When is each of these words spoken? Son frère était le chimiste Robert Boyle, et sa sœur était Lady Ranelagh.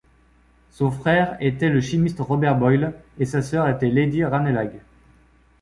Son 0.71 0.89
frère 0.89 1.37
était 1.41 1.69
le 1.69 1.79
chimiste 1.79 2.17
Robert 2.21 2.57
Boyle, 2.57 2.93
et 3.19 3.25
sa 3.25 3.43
sœur 3.43 3.69
était 3.69 3.87
Lady 3.91 4.23
Ranelagh. 4.25 4.81